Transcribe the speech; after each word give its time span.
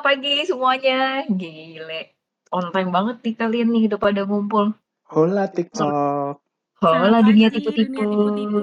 pagi 0.00 0.46
semuanya. 0.46 1.26
Gile. 1.28 2.14
On 2.48 2.72
time 2.72 2.90
banget 2.90 3.16
nih 3.20 3.34
kalian 3.36 3.68
nih 3.74 3.82
udah 3.92 4.00
pada 4.00 4.22
ngumpul. 4.24 4.72
Hola 5.08 5.48
TikTok. 5.52 6.40
Hola 6.78 7.20
Selamat 7.20 7.22
dunia 7.26 7.48
pagi, 7.50 7.56
tipu-tipu. 7.58 7.90
dunia 7.98 8.06
tipu-tipu. 8.06 8.60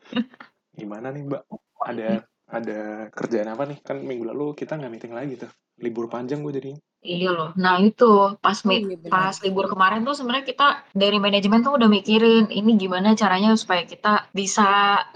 Gimana 0.78 1.08
nih 1.10 1.22
Mbak? 1.26 1.42
Ada 1.80 2.08
ada 2.50 2.80
kerjaan 3.14 3.48
apa 3.50 3.64
nih? 3.64 3.78
Kan 3.80 4.04
minggu 4.04 4.28
lalu 4.28 4.52
kita 4.52 4.76
nggak 4.76 4.92
meeting 4.92 5.14
lagi 5.16 5.34
tuh. 5.40 5.50
Libur 5.80 6.12
panjang 6.12 6.44
gue 6.44 6.52
jadinya. 6.52 6.80
Iya 7.00 7.26
loh. 7.36 7.48
Nah 7.62 7.74
itu 7.86 8.04
pas 8.44 8.58
Oh 8.60 8.68
mi- 8.68 8.84
iya 8.84 9.08
pas 9.14 9.34
libur 9.44 9.64
kemarin 9.72 10.00
tuh 10.06 10.12
sebenarnya 10.18 10.44
kita 10.52 10.64
dari 11.02 11.16
manajemen 11.24 11.60
tuh 11.64 11.72
udah 11.80 11.88
mikirin 11.96 12.44
ini 12.58 12.70
gimana 12.82 13.08
caranya 13.22 13.48
supaya 13.62 13.82
kita 13.92 14.08
bisa 14.38 14.62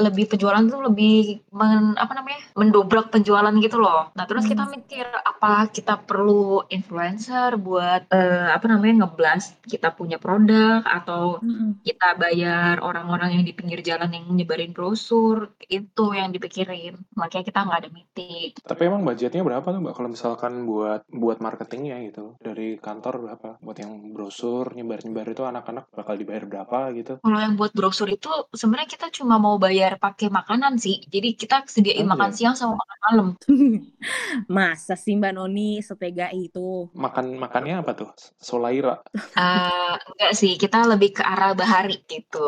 lebih 0.04 0.24
penjualan 0.30 0.64
tuh 0.72 0.80
lebih 0.88 1.44
men, 1.58 1.92
apa 2.02 2.12
namanya 2.18 2.38
mendobrak 2.60 3.06
penjualan 3.12 3.52
gitu 3.64 3.76
loh. 3.84 4.08
Nah 4.16 4.24
terus 4.28 4.44
kita 4.50 4.64
Hmm. 4.64 4.72
mikir 4.80 5.04
apa 5.30 5.68
kita 5.76 5.92
perlu 6.08 6.64
influencer 6.72 7.50
buat 7.66 8.00
eh, 8.16 8.48
apa 8.56 8.64
namanya 8.72 8.94
ngeblast 9.04 9.48
kita 9.72 9.88
punya 9.98 10.16
produk 10.24 10.80
atau 10.96 11.22
Mm-mm. 11.44 11.68
kita 11.88 12.06
bayar 12.22 12.74
orang-orang 12.80 13.28
yang 13.36 13.44
di 13.48 13.52
pinggir 13.58 13.80
jalan 13.84 14.08
yang 14.16 14.24
nyebarin 14.38 14.72
brosur 14.76 15.36
itu 15.68 16.02
yang 16.18 16.32
dipikirin. 16.32 16.96
Makanya 17.20 17.44
kita 17.48 17.58
nggak 17.66 17.78
ada 17.84 17.90
meeting. 17.92 18.50
Tapi 18.64 18.82
emang 18.88 19.02
budgetnya 19.08 19.42
berapa 19.48 19.66
tuh 19.68 19.80
Mbak? 19.84 19.94
Kalau 19.96 20.08
misalkan 20.16 20.52
buat 20.70 21.00
buat 21.12 21.38
marketingnya 21.74 21.96
gitu 22.08 22.24
dari 22.46 22.66
kantor 22.86 23.14
berapa? 23.24 23.48
Buat 23.64 23.78
yang 23.82 23.92
brosur 24.14 24.64
nyebar-nyebar 24.76 25.26
itu 25.34 25.42
anak-anak 25.50 25.84
bakal 25.98 26.14
dibayar 26.20 26.44
berapa 26.50 26.78
gitu? 26.98 27.12
Kalau 27.24 27.38
yang 27.44 27.54
buat 27.58 27.72
brosur 27.78 28.08
itu 28.16 28.28
sebenarnya 28.60 28.88
kita 28.94 29.06
cuma 29.18 29.34
mau 29.44 29.56
bayar 29.64 29.92
pakai 30.04 30.28
makanan 30.38 30.72
sih. 30.84 30.94
Jadi 31.14 31.28
kita 31.40 31.54
sediain 31.74 32.04
Oh 32.04 32.12
makan 32.12 32.30
iya. 32.30 32.36
siang 32.36 32.54
sama 32.60 32.74
makan 32.82 32.98
malam. 33.06 33.28
Masa 34.56 34.94
sih 35.04 35.14
Mbak 35.18 35.32
Noni 35.36 35.62
setega 35.88 36.26
itu? 36.42 36.58
Makan 37.04 37.26
makannya 37.42 37.74
apa 37.82 37.92
tuh? 37.98 38.08
Solaira. 38.48 38.94
Eh 39.42 39.92
enggak 40.08 40.32
sih, 40.40 40.52
kita 40.62 40.76
lebih 40.90 41.10
ke 41.16 41.22
arah 41.32 41.50
bahari 41.60 41.92
gitu. 42.12 42.38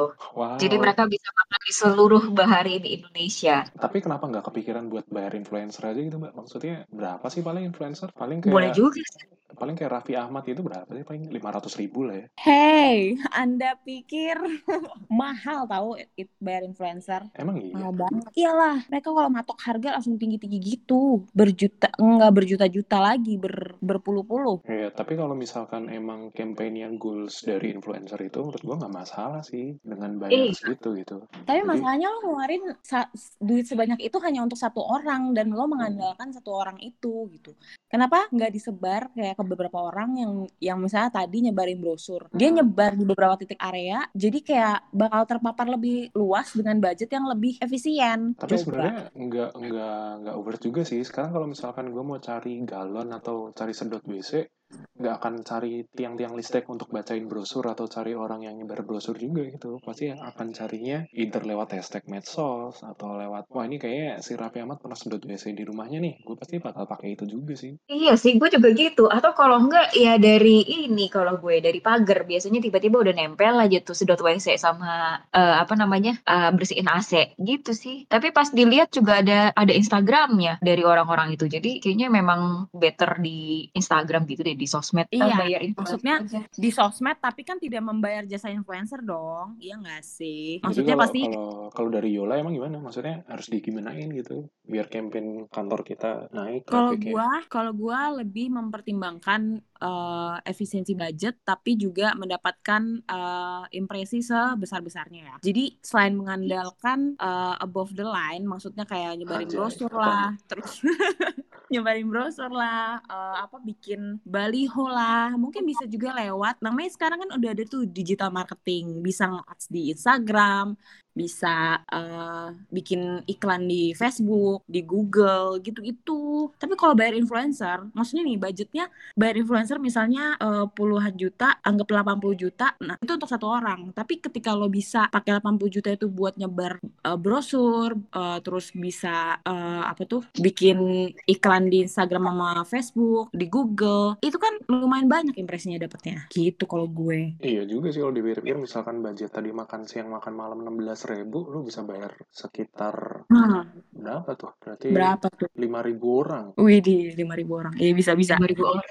Jadi 0.61 0.75
Wow. 0.75 0.83
mereka 0.83 1.03
bisa 1.15 1.29
makan 1.39 1.61
di 1.67 1.73
seluruh 1.81 2.23
bahari 2.39 2.71
di 2.85 2.89
Indonesia. 2.97 3.53
Tapi 3.83 3.99
kenapa 4.05 4.25
nggak 4.31 4.47
kepikiran 4.49 4.85
buat 4.93 5.07
bayar 5.17 5.33
influencer 5.41 5.83
aja 5.91 6.01
gitu 6.07 6.17
Mbak? 6.23 6.33
Maksudnya 6.39 6.75
berapa 6.99 7.27
sih 7.35 7.43
paling 7.49 7.65
influencer? 7.71 8.09
Paling 8.21 8.41
Boleh 8.53 8.71
kayak 8.71 8.77
juga 8.79 9.01
Thank 9.19 9.31
you. 9.33 9.46
Paling 9.49 9.75
kayak 9.75 9.93
Raffi 9.93 10.15
Ahmad 10.15 10.43
itu 10.45 10.59
berapa 10.59 10.89
sih? 10.89 11.03
Paling 11.03 11.31
500 11.31 11.71
ribu 11.77 12.03
lah 12.03 12.17
ya. 12.17 12.27
Hey, 12.37 13.15
Anda 13.31 13.79
pikir 13.79 14.35
mahal 15.13 15.65
tahu 15.65 15.89
it 16.13 16.31
bayar 16.37 16.63
influencer? 16.63 17.31
Emang 17.33 17.61
iya? 17.61 17.75
Mahal 17.77 17.93
banget. 17.95 18.23
Iyalah, 18.35 18.77
mereka 18.89 19.09
kalau 19.09 19.31
matok 19.31 19.59
harga 19.63 19.89
langsung 19.95 20.17
tinggi-tinggi 20.17 20.59
gitu. 20.59 21.25
Berjuta, 21.31 21.93
enggak 21.97 22.33
berjuta-juta 22.33 22.99
lagi, 22.99 23.37
ber, 23.37 23.79
berpuluh-puluh. 23.79 24.67
Iya, 24.67 24.91
tapi 24.91 25.15
kalau 25.15 25.33
misalkan 25.33 25.87
emang 25.89 26.33
campaign 26.33 26.75
yang 26.77 26.95
goals 26.97 27.41
dari 27.41 27.71
influencer 27.71 28.19
itu 28.21 28.41
menurut 28.41 28.63
gua 28.63 28.77
nggak 28.79 28.95
masalah 28.95 29.43
sih 29.43 29.79
dengan 29.81 30.19
bayar 30.19 30.51
Iya. 30.51 30.55
segitu 30.55 30.89
gitu. 30.97 31.17
Tapi 31.45 31.61
Jadi 31.61 31.69
masalahnya 31.69 32.09
lo 32.09 32.19
ngeluarin 32.23 32.63
sa- 32.81 33.11
duit 33.39 33.65
sebanyak 33.65 34.01
itu 34.01 34.17
hanya 34.19 34.41
untuk 34.41 34.57
satu 34.57 34.81
orang 34.81 35.33
dan 35.33 35.51
lo 35.51 35.67
mengandalkan 35.67 36.31
satu 36.31 36.51
orang 36.53 36.79
itu 36.79 37.29
gitu. 37.31 37.53
Kenapa 37.87 38.27
nggak 38.29 38.51
disebar 38.51 39.13
kayak 39.13 39.36
ke 39.37 39.43
beberapa 39.45 39.79
orang 39.93 40.11
yang 40.17 40.33
yang 40.59 40.79
misalnya 40.81 41.13
tadi 41.13 41.45
nyebarin 41.45 41.79
brosur. 41.79 42.33
Dia 42.33 42.49
nyebar 42.49 42.97
di 42.97 43.05
beberapa 43.05 43.37
titik 43.37 43.61
area, 43.61 44.09
jadi 44.17 44.39
kayak 44.41 44.79
bakal 44.97 45.23
terpapar 45.29 45.69
lebih 45.69 46.11
luas 46.17 46.57
dengan 46.57 46.81
budget 46.81 47.13
yang 47.13 47.29
lebih 47.29 47.61
efisien. 47.61 48.33
tapi 48.41 48.57
Coba. 48.57 48.63
sebenarnya 48.65 48.97
nggak 49.13 49.51
nggak 49.53 50.01
nggak 50.25 50.35
over 50.35 50.57
juga 50.57 50.81
sih. 50.83 51.05
Sekarang 51.05 51.37
kalau 51.37 51.47
misalkan 51.47 51.93
gua 51.93 52.03
mau 52.03 52.19
cari 52.19 52.57
galon 52.65 53.13
atau 53.13 53.53
cari 53.53 53.77
sedot 53.77 54.03
WC, 54.09 54.49
nggak 54.97 55.15
akan 55.21 55.35
cari 55.45 55.85
tiang-tiang 55.93 56.33
listrik 56.33 56.67
untuk 56.73 56.89
bacain 56.89 57.29
brosur 57.29 57.69
atau 57.69 57.85
cari 57.87 58.17
orang 58.17 58.49
yang 58.49 58.57
nyebar 58.57 58.83
brosur 58.83 59.15
juga 59.15 59.45
gitu. 59.47 59.79
Pasti 59.85 60.09
akan 60.11 60.57
carinya 60.57 61.05
either 61.13 61.45
lewat 61.45 61.77
hashtag 61.77 62.03
medsos 62.09 62.81
atau 62.81 63.15
lewat 63.15 63.47
wah 63.53 63.65
ini 63.69 63.77
kayaknya 63.77 64.25
si 64.25 64.35
Raffi 64.35 64.65
Ahmad 64.65 64.81
pernah 64.81 64.97
sedot 64.97 65.23
WC 65.23 65.53
di 65.53 65.65
rumahnya 65.69 66.01
nih. 66.01 66.25
Gue 66.25 66.37
pasti 66.41 66.59
bakal 66.59 66.89
pakai 66.89 67.15
itu 67.15 67.29
juga 67.29 67.55
sih. 67.55 67.77
Iya 67.87 68.17
sih, 68.17 68.41
gue 68.41 68.49
juga 68.49 68.73
gitu. 68.73 69.07
Atau 69.13 69.37
kalau 69.37 69.61
enggak 69.61 69.93
ya 69.95 70.17
dari 70.17 70.65
ini 70.65 71.13
kalau 71.13 71.37
gue 71.39 71.61
dari 71.61 71.79
pagar 71.85 72.25
biasanya 72.25 72.65
tiba-tiba 72.65 73.05
udah 73.05 73.15
nempel 73.15 73.61
aja 73.61 73.79
tuh 73.85 73.95
sedot 73.95 74.19
WC 74.19 74.57
sama 74.57 75.21
eh, 75.31 75.57
apa 75.61 75.77
namanya 75.77 76.17
eh, 76.25 76.51
bersihin 76.57 76.89
AC 76.89 77.37
gitu 77.37 77.77
sih. 77.77 78.09
Tapi 78.09 78.33
pas 78.33 78.49
dilihat 78.49 78.91
juga 78.97 79.21
ada 79.21 79.53
ada 79.53 79.73
Instagramnya 79.77 80.59
dari 80.65 80.83
orang-orang 80.83 81.37
itu. 81.37 81.45
Jadi 81.47 81.85
kayaknya 81.85 82.09
memang 82.09 82.73
better 82.73 83.21
di 83.21 83.69
Instagram 83.77 84.25
gitu 84.25 84.41
deh 84.41 84.56
di 84.57 84.67
sosmed. 84.67 85.07
Eh, 85.07 85.19
Iya, 85.19 85.37
bayar 85.37 85.61
influencer 85.61 86.01
maksudnya 86.01 86.15
aja. 86.19 86.41
di 86.49 86.71
sosmed 86.71 87.19
tapi 87.19 87.43
kan 87.43 87.57
tidak 87.57 87.83
membayar 87.83 88.25
jasa 88.25 88.49
influencer 88.49 89.01
dong. 89.01 89.57
Iya 89.59 89.77
nggak 89.77 90.03
sih? 90.03 90.59
Jadi 90.59 90.65
Maksudnya 90.65 90.95
kalau 90.95 91.03
pasti 91.05 91.21
kalau 91.23 91.47
kalau 91.71 91.89
dari 91.91 92.11
Yola 92.11 92.35
emang 92.37 92.53
gimana? 92.53 92.77
Maksudnya 92.79 93.23
harus 93.27 93.47
digimanain 93.47 94.09
gitu 94.11 94.49
biar 94.65 94.89
campaign 94.89 95.47
kantor 95.47 95.81
kita 95.83 96.11
naik 96.33 96.65
Kalau 96.65 96.91
trafficnya. 96.91 97.13
gua, 97.13 97.31
kalau 97.47 97.73
gua 97.73 98.01
lebih 98.17 98.51
mempertimbangkan 98.51 99.41
eh, 99.61 100.37
efisiensi 100.43 100.93
budget, 100.93 101.39
tapi 101.43 101.77
juga 101.77 102.17
mendapatkan 102.17 102.83
eh, 103.05 103.65
impresi 103.73 104.21
sebesar-besarnya 104.21 105.21
ya. 105.23 105.37
Jadi 105.39 105.79
selain 105.79 106.17
mengandalkan 106.17 107.15
eh, 107.15 107.55
above 107.61 107.93
the 107.93 108.03
line, 108.03 108.43
maksudnya 108.43 108.83
kayak 108.83 109.17
nyebarin 109.17 109.47
brosur 109.47 109.93
lah, 109.93 110.33
terus 110.47 110.81
nyebarin 111.73 112.09
brosur 112.09 112.51
lah, 112.51 113.03
eh, 113.03 113.37
apa 113.45 113.57
bikin 113.63 114.23
baliho 114.23 114.87
lah, 114.87 115.35
mungkin 115.35 115.67
bisa 115.67 115.85
juga 115.87 116.15
lewat. 116.15 116.63
Namanya 116.63 116.91
sekarang 116.95 117.19
kan 117.27 117.31
udah 117.39 117.51
ada 117.55 117.65
tuh 117.67 117.85
digital 117.89 118.31
marketing, 118.31 119.03
bisa 119.03 119.27
nge-ads 119.27 119.67
di 119.71 119.81
Instagram, 119.91 120.79
bisa 121.17 121.81
eh, 121.89 122.49
bikin 122.69 123.25
iklan 123.25 123.65
di 123.65 123.97
Facebook, 123.97 124.69
di 124.69 124.85
Google, 124.85 125.65
gitu-gitu. 125.65 126.53
Tapi 126.61 126.77
kalau 126.77 126.93
bayar 126.93 127.17
influencer, 127.17 127.89
maksudnya 127.97 128.29
nih 128.29 128.37
budgetnya 128.37 128.85
bayar 129.17 129.41
influencer 129.41 129.81
misalnya 129.81 130.37
eh, 130.37 130.69
puluhan 130.69 131.17
juta, 131.17 131.57
anggap 131.65 131.89
80 131.89 132.37
juta, 132.37 132.77
nah 132.85 133.01
itu 133.01 133.13
untuk 133.17 133.31
satu 133.33 133.49
orang. 133.49 133.97
Tapi 133.97 134.21
ketika 134.21 134.53
lo 134.53 134.69
bisa 134.69 135.09
pakai 135.09 135.41
80 135.41 135.75
juta 135.81 135.89
itu 135.89 136.07
buat 136.13 136.37
nyebar 136.37 136.77
eh, 136.85 137.19
brosur, 137.19 137.97
eh, 137.97 138.39
terus 138.45 138.77
bisa 138.77 139.41
eh, 139.41 139.83
apa 139.89 140.05
tuh 140.05 140.29
bikin 140.37 141.09
iklan 141.25 141.73
di 141.73 141.81
Instagram 141.89 142.29
sama 142.29 142.63
Facebook, 142.69 143.33
di 143.33 143.49
Google, 143.49 144.21
itu 144.21 144.37
kan 144.37 144.61
lumayan 144.69 145.09
banyak 145.09 145.35
impresinya 145.41 145.81
dapetnya. 145.81 146.29
Gitu 146.29 146.69
kalau 146.69 146.85
gue. 146.85 147.41
Iya 147.41 147.65
juga 147.65 147.89
sih 147.89 148.05
kalau 148.05 148.13
dipikir-pikir 148.13 148.59
misalkan 148.61 149.01
budget 149.01 149.33
tadi 149.33 149.49
makan 149.55 149.89
siang 149.89 150.13
makan 150.13 150.35
malam 150.37 150.59
16 150.61 151.06
ribu 151.07 151.47
lu 151.49 151.63
bisa 151.63 151.87
bayar 151.87 152.13
sekitar 152.35 153.25
Hmm, 153.31 153.63
berapa 153.97 154.31
tuh? 154.37 154.53
Berarti 154.61 154.87
berapa 154.93 155.27
tuh? 155.33 155.49
5 155.57 155.89
ribu 155.89 156.07
orang. 156.23 156.45
Wih 156.61 156.81
di 156.85 157.11
5000 157.17 157.61
orang. 157.61 157.73
Iya 157.81 157.93
bisa-bisa. 157.97 158.37
5.000 158.37 158.63
orang. 158.63 158.87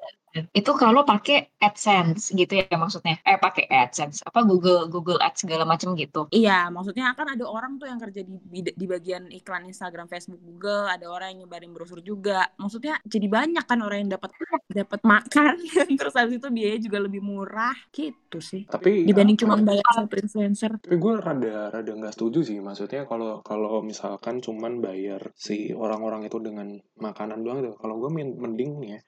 Itu 0.52 0.76
kalau 0.76 1.08
pakai 1.08 1.56
AdSense 1.64 2.36
gitu 2.36 2.60
ya 2.60 2.76
maksudnya. 2.76 3.16
Eh 3.24 3.40
pakai 3.40 3.72
AdSense 3.72 4.20
apa 4.28 4.44
Google 4.44 4.92
Google 4.92 5.22
Ads 5.24 5.48
segala 5.48 5.64
macam 5.64 5.96
gitu. 5.96 6.28
Iya, 6.36 6.68
maksudnya 6.68 7.16
kan 7.16 7.32
ada 7.32 7.46
orang 7.48 7.80
tuh 7.80 7.88
yang 7.88 8.00
kerja 8.02 8.26
di, 8.26 8.36
di, 8.44 8.62
di 8.76 8.86
bagian 8.90 9.32
iklan 9.32 9.64
Instagram, 9.70 10.12
Facebook, 10.12 10.44
Google, 10.44 10.92
ada 10.92 11.08
orang 11.08 11.36
yang 11.36 11.48
nyebarin 11.48 11.72
brosur 11.72 12.04
juga. 12.04 12.52
Maksudnya 12.60 13.00
jadi 13.08 13.28
banyak 13.32 13.64
kan 13.64 13.80
orang 13.80 14.08
yang 14.08 14.12
dapat 14.20 14.36
dapat 14.68 15.00
makan, 15.08 15.54
terus 16.00 16.16
habis 16.20 16.44
itu 16.44 16.50
biayanya 16.52 16.82
juga 16.84 16.98
lebih 17.00 17.22
murah, 17.24 17.76
gitu 17.96 18.44
sih. 18.44 18.68
Tapi 18.68 19.08
Dibanding 19.08 19.38
cuma 19.40 19.56
bayar 19.62 19.86
satu 19.96 20.16
influencer. 20.20 20.72
tapi 20.82 20.98
gue 21.00 21.14
rada 21.16 21.72
rada 21.72 21.92
nggak 21.96 22.14
setuju 22.14 22.40
sih 22.44 22.58
maksudnya 22.60 23.08
kalau 23.08 23.40
kalau 23.46 23.80
misalkan 23.86 24.44
cuman 24.44 24.82
bayar 24.82 24.95
si 25.36 25.76
orang-orang 25.76 26.28
itu 26.28 26.38
dengan 26.40 26.76
makanan 27.00 27.44
doang 27.44 27.60
tuh 27.64 27.76
kalau 27.80 28.00
gue 28.00 28.12
men- 28.12 28.38
mending 28.40 28.72
nih 28.82 28.90
ya 28.96 29.02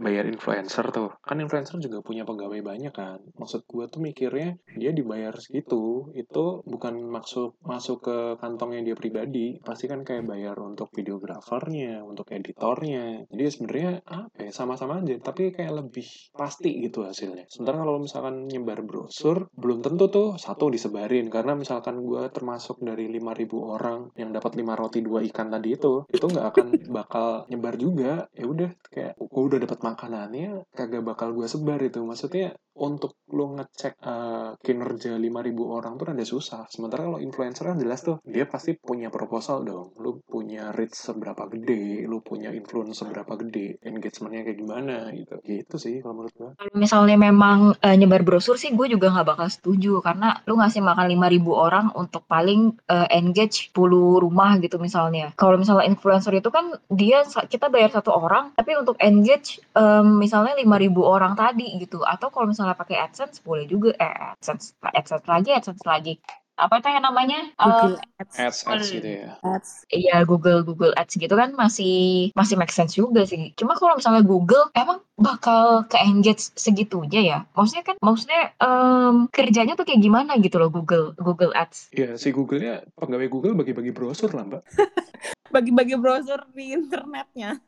bayar 0.00 0.24
influencer 0.24 0.88
tuh. 0.90 1.12
Kan 1.20 1.44
influencer 1.44 1.76
juga 1.76 2.00
punya 2.00 2.24
pegawai 2.24 2.64
banyak 2.64 2.90
kan. 2.96 3.20
Maksud 3.36 3.68
gue 3.68 3.84
tuh 3.92 4.00
mikirnya 4.00 4.56
dia 4.74 4.90
dibayar 4.96 5.36
segitu 5.36 6.08
itu 6.16 6.64
bukan 6.64 7.04
maksud 7.04 7.60
masuk 7.60 8.08
ke 8.08 8.16
kantongnya 8.40 8.90
dia 8.90 8.96
pribadi. 8.96 9.60
Pasti 9.60 9.86
kan 9.86 10.00
kayak 10.02 10.24
bayar 10.24 10.56
untuk 10.58 10.88
videografernya 10.96 12.00
untuk 12.00 12.32
editornya. 12.32 13.28
Jadi 13.28 13.44
sebenarnya 13.52 13.92
apa 14.08 14.48
ya 14.48 14.50
sama-sama 14.50 15.04
aja 15.04 15.20
tapi 15.20 15.52
kayak 15.52 15.84
lebih 15.84 16.08
pasti 16.32 16.80
gitu 16.80 17.04
hasilnya. 17.04 17.44
Sementara 17.52 17.84
kalau 17.84 18.00
misalkan 18.00 18.48
nyebar 18.48 18.80
brosur 18.80 19.52
belum 19.52 19.84
tentu 19.84 20.08
tuh 20.08 20.28
satu 20.40 20.72
disebarin. 20.72 21.28
Karena 21.28 21.52
misalkan 21.52 22.00
gue 22.00 22.24
termasuk 22.32 22.80
dari 22.80 23.12
5000 23.12 23.60
orang 23.60 24.00
yang 24.16 24.32
dapat 24.32 24.56
lima 24.56 24.72
roti 24.72 25.04
dua 25.04 25.20
ikan 25.28 25.52
tadi 25.52 25.76
itu 25.76 26.08
itu 26.08 26.24
nggak 26.24 26.46
akan 26.56 26.66
bakal 26.88 27.44
nyebar 27.52 27.76
juga. 27.76 28.24
Ya 28.32 28.48
udah 28.48 28.70
kayak 28.88 29.20
gue 29.20 29.42
udah 29.44 29.60
dapat 29.60 29.78
makanannya 29.90 30.64
kagak 30.72 31.02
bakal 31.02 31.34
gue 31.34 31.46
sebar 31.50 31.80
itu 31.82 32.00
maksudnya 32.06 32.54
untuk 32.80 33.20
lu 33.30 33.60
ngecek 33.60 34.00
eh, 34.00 34.50
kinerja 34.58 35.14
5000 35.20 35.76
orang 35.76 35.92
tuh 36.00 36.06
rada 36.10 36.24
susah. 36.24 36.64
Sementara 36.72 37.06
kalau 37.06 37.20
influencer 37.20 37.68
kan 37.68 37.78
jelas 37.78 38.00
tuh 38.02 38.18
dia 38.24 38.48
pasti 38.48 38.74
punya 38.74 39.12
proposal 39.12 39.62
dong. 39.62 39.92
Lu 40.00 40.24
punya 40.24 40.72
reach 40.72 40.96
seberapa 40.96 41.46
gede, 41.52 42.08
lu 42.08 42.24
punya 42.24 42.50
influence 42.50 43.04
seberapa 43.04 43.36
gede, 43.36 43.78
engagementnya 43.84 44.42
kayak 44.48 44.58
gimana 44.58 44.96
gitu. 45.14 45.34
Gitu 45.44 45.76
sih 45.76 45.94
kalau 46.00 46.24
menurut 46.24 46.34
gua. 46.34 46.50
Kalau 46.56 46.74
misalnya 46.74 47.16
memang 47.20 47.76
eh, 47.84 47.94
nyebar 48.00 48.24
brosur 48.24 48.56
sih 48.56 48.72
gue 48.72 48.86
juga 48.88 49.12
nggak 49.12 49.28
bakal 49.28 49.48
setuju 49.52 50.00
karena 50.00 50.40
lu 50.48 50.58
ngasih 50.58 50.80
makan 50.80 51.06
5000 51.06 51.52
orang 51.52 51.86
untuk 51.94 52.24
paling 52.24 52.80
eh, 52.88 53.08
engage 53.14 53.70
10 53.76 54.24
rumah 54.24 54.56
gitu 54.58 54.80
misalnya. 54.80 55.36
Kalau 55.36 55.60
misalnya 55.60 55.86
influencer 55.86 56.32
itu 56.38 56.48
kan 56.48 56.72
dia 56.88 57.22
kita 57.28 57.68
bayar 57.68 57.92
satu 57.92 58.10
orang 58.16 58.56
tapi 58.56 58.74
untuk 58.74 58.96
engage 58.98 59.60
em, 59.74 60.06
misalnya 60.18 60.54
5000 60.56 61.00
orang 61.02 61.34
tadi 61.34 61.78
gitu 61.78 62.02
atau 62.02 62.28
kalau 62.28 62.50
misalnya 62.50 62.74
pakai 62.74 62.96
AdSense 63.00 63.42
boleh 63.42 63.64
juga 63.66 63.94
eh 63.96 64.34
AdSense 64.34 64.74
AdSense 64.82 65.26
lagi 65.26 65.50
AdSense 65.54 65.84
lagi 65.84 66.14
apa 66.60 66.76
itu 66.76 66.92
yang 66.92 67.00
namanya 67.08 67.40
Eh, 67.56 67.64
Google 67.64 67.96
Ads, 68.20 68.36
Ads 68.36 68.58
ads 68.68 68.84
Hmm. 68.92 68.96
gitu 69.00 69.08
ya. 69.08 69.28
Ads. 69.40 69.70
Iya 69.88 70.16
Google 70.28 70.60
Google 70.60 70.92
Ads 70.92 71.16
gitu 71.16 71.32
kan 71.32 71.56
masih 71.56 72.28
masih 72.36 72.60
make 72.60 72.68
sense 72.68 72.92
juga 72.92 73.24
sih. 73.24 73.56
Cuma 73.56 73.72
kalau 73.80 73.96
misalnya 73.96 74.20
Google 74.20 74.68
emang 74.76 75.00
bakal 75.16 75.88
ke 75.88 75.96
engage 75.96 76.52
segitunya 76.52 77.20
ya. 77.24 77.38
Maksudnya 77.56 77.80
kan 77.80 77.96
maksudnya 78.04 78.52
em, 78.60 79.24
kerjanya 79.32 79.72
tuh 79.72 79.88
kayak 79.88 80.04
gimana 80.04 80.36
gitu 80.36 80.60
loh 80.60 80.68
Google 80.68 81.16
Google 81.16 81.56
Ads. 81.56 81.96
Ya 81.96 82.20
si 82.20 82.28
Google-nya 82.28 82.84
pegawai 82.92 83.32
Google 83.32 83.56
bagi-bagi 83.56 83.96
brosur 83.96 84.28
lah 84.36 84.44
mbak. 84.44 84.62
Bagi-bagi 85.50 85.94
browser 85.98 86.46
di 86.54 86.72
internetnya. 86.74 87.58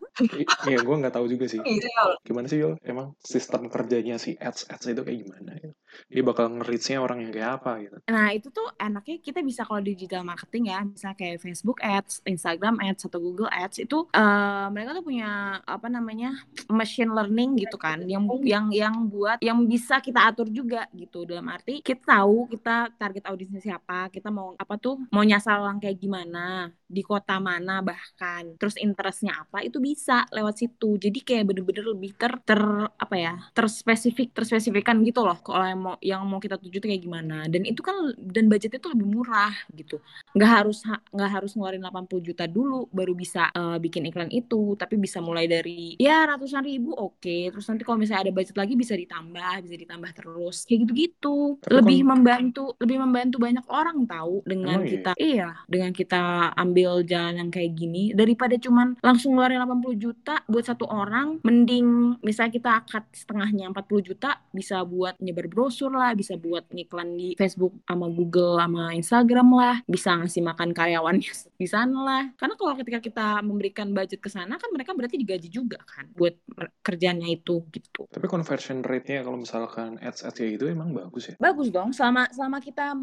Iya 0.66 0.78
gue 0.82 0.96
nggak 1.02 1.14
tahu 1.14 1.26
juga 1.26 1.44
sih. 1.50 1.58
Gitu 1.60 1.88
ya. 1.88 2.16
Gimana 2.22 2.46
sih 2.46 2.58
Yol? 2.62 2.78
Emang 2.86 3.14
sistem 3.22 3.66
kerjanya 3.68 4.16
si 4.16 4.38
ads 4.38 4.70
ads 4.70 4.86
itu 4.86 5.02
kayak 5.02 5.18
gimana? 5.26 5.50
ya? 5.58 5.70
Dia 6.08 6.22
bakal 6.24 6.48
nge-reach-nya 6.56 7.04
orang 7.04 7.20
yang 7.20 7.32
kayak 7.32 7.50
apa 7.60 7.72
gitu. 7.84 7.96
Nah 8.08 8.32
itu 8.32 8.48
tuh 8.48 8.68
enaknya 8.80 9.16
kita 9.20 9.40
bisa 9.44 9.62
kalau 9.68 9.84
digital 9.84 10.24
marketing 10.24 10.72
ya, 10.72 10.80
misalnya 10.84 11.16
kayak 11.20 11.36
Facebook 11.42 11.78
Ads, 11.84 12.24
Instagram 12.24 12.80
Ads, 12.80 13.02
atau 13.12 13.20
Google 13.20 13.50
Ads 13.52 13.76
itu 13.84 14.08
eh, 14.08 14.66
mereka 14.72 14.96
tuh 14.96 15.04
punya 15.04 15.60
apa 15.64 15.88
namanya 15.92 16.32
machine 16.72 17.12
learning 17.12 17.60
gitu 17.60 17.76
kan, 17.76 18.00
yang 18.08 18.24
yang 18.40 18.72
yang 18.72 18.94
buat 19.08 19.44
yang 19.44 19.60
bisa 19.68 20.00
kita 20.00 20.32
atur 20.32 20.48
juga 20.48 20.88
gitu 20.96 21.28
dalam 21.28 21.44
arti 21.52 21.84
kita 21.84 22.20
tahu 22.20 22.48
kita 22.48 22.92
target 22.96 23.24
audiensnya 23.28 23.60
siapa, 23.60 24.08
kita 24.08 24.32
mau 24.32 24.56
apa 24.56 24.74
tuh 24.80 24.96
mau 25.12 25.20
nyasar 25.20 25.60
orang 25.60 25.76
kayak 25.76 26.00
gimana, 26.00 26.72
di 26.92 27.02
kota 27.02 27.40
mana 27.40 27.80
bahkan, 27.80 28.54
terus 28.60 28.76
interestnya 28.76 29.32
apa 29.42 29.64
itu 29.66 29.78
bisa 29.80 30.28
lewat 30.36 30.54
situ. 30.60 31.00
Jadi 31.00 31.18
kayak 31.26 31.44
bener-bener 31.48 31.84
lebih 31.96 32.10
ter 32.20 32.32
ter 32.44 32.60
apa 33.04 33.16
ya 33.16 33.32
terspesifik 33.56 34.28
terspesifikan 34.36 35.00
gitu 35.08 35.24
loh. 35.24 35.38
Kalau 35.40 35.64
yang 35.64 35.80
mau 35.80 35.94
yang 36.04 36.20
mau 36.28 36.38
kita 36.38 36.56
tuju 36.60 36.76
tuh 36.82 36.88
kayak 36.92 37.02
gimana. 37.02 37.34
Dan 37.48 37.64
itu 37.64 37.80
kan 37.80 37.96
dan 38.20 38.44
budgetnya 38.52 38.78
tuh 38.84 38.92
lebih 38.94 39.06
murah 39.08 39.52
gitu. 39.72 39.96
Nggak 40.36 40.50
harus 40.62 40.78
ha- 40.88 41.02
nggak 41.14 41.30
harus 41.40 41.50
ngeluarin 41.56 41.82
80 41.82 42.22
juta 42.28 42.44
dulu 42.48 42.88
baru 42.92 43.12
bisa 43.16 43.48
eh, 43.52 43.76
bikin 43.80 44.02
iklan 44.08 44.30
itu. 44.32 44.76
Tapi 44.76 44.94
bisa 45.00 45.18
mulai 45.24 45.44
dari 45.48 45.96
ya 45.96 46.24
ratusan 46.28 46.62
ribu 46.64 46.92
oke. 46.92 47.36
Terus 47.52 47.64
nanti 47.68 47.82
kalau 47.86 47.98
misalnya 48.00 48.28
ada 48.28 48.34
budget 48.36 48.56
lagi 48.58 48.74
bisa 48.76 48.94
ditambah 48.96 49.54
bisa 49.64 49.76
ditambah 49.80 50.10
terus. 50.16 50.56
Kayak 50.68 50.78
gitu-gitu. 50.88 51.58
Lebih 51.68 51.98
kon- 52.02 52.08
membantu 52.16 52.64
lebih 52.82 52.96
membantu 53.00 53.36
banyak 53.40 53.64
orang 53.68 53.98
tahu 54.08 54.34
dengan 54.44 54.80
Emang 54.80 54.86
iya? 54.86 54.92
kita 54.94 55.10
iya 55.18 55.48
dengan 55.68 55.92
kita 55.92 56.20
ambil 56.56 56.81
jalan 57.04 57.38
yang 57.38 57.50
kayak 57.50 57.72
gini 57.76 58.12
daripada 58.12 58.58
cuman 58.58 58.98
langsung 59.00 59.34
ngeluarin 59.34 59.62
80 59.62 59.96
juta 59.98 60.34
buat 60.46 60.64
satu 60.66 60.86
orang 60.88 61.40
mending 61.42 62.18
misalnya 62.20 62.52
kita 62.52 62.70
akad 62.82 63.04
setengahnya 63.12 63.70
40 63.70 64.08
juta 64.08 64.40
bisa 64.50 64.82
buat 64.86 65.16
nyebar 65.22 65.46
brosur 65.48 65.92
lah 65.92 66.12
bisa 66.16 66.36
buat 66.36 66.66
ngiklan 66.70 67.14
di 67.16 67.28
Facebook 67.38 67.72
sama 67.86 68.06
Google 68.10 68.58
sama 68.60 68.84
Instagram 68.96 69.48
lah 69.52 69.76
bisa 69.86 70.16
ngasih 70.18 70.42
makan 70.44 70.70
karyawannya 70.72 71.32
di 71.62 71.68
sana 71.68 71.98
lah 72.02 72.22
karena 72.36 72.54
kalau 72.56 72.72
ketika 72.78 72.98
kita 73.02 73.26
memberikan 73.42 73.90
budget 73.92 74.20
ke 74.20 74.30
sana 74.30 74.56
kan 74.58 74.70
mereka 74.72 74.94
berarti 74.94 75.16
digaji 75.18 75.48
juga 75.48 75.80
kan 75.82 76.08
buat 76.14 76.34
kerjanya 76.84 77.28
itu 77.28 77.64
gitu 77.72 78.04
Tapi 78.12 78.26
conversion 78.28 78.84
rate-nya 78.84 79.24
kalau 79.24 79.38
misalkan 79.40 79.96
ads 80.02 80.22
ads 80.22 80.38
kayak 80.38 80.58
gitu 80.58 80.64
emang 80.72 80.94
bagus 80.94 81.32
ya. 81.32 81.34
Bagus 81.36 81.68
dong, 81.68 81.92
selama 81.92 82.26
selama 82.32 82.58
kita 82.58 82.96